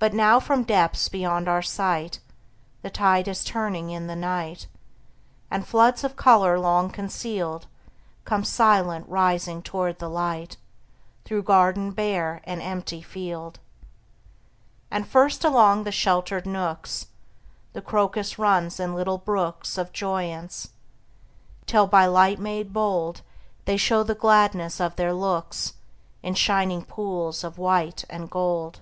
[0.00, 2.20] But now from depths beyond our sight,
[2.80, 4.66] The tide is turning in the night,
[5.50, 7.66] And floods of color long concealed
[8.24, 10.56] Come silent rising toward the light,
[11.26, 13.60] Through garden bare and empty field.
[14.90, 17.08] And first, along the sheltered nooks,
[17.74, 20.70] The crocus runs in little brooks Of joyance,
[21.66, 23.20] till by light made bold
[23.66, 25.74] They show the gladness of their looks
[26.22, 28.80] In shining pools of white and gold.